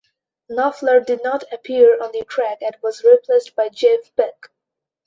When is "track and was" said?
2.25-3.03